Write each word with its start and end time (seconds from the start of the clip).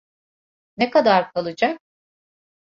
Ne 0.77 0.89
kadar 0.89 1.31
kalacak? 1.33 1.79